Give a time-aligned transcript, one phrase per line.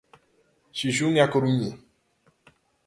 [0.79, 1.73] Xixón e A Coruña.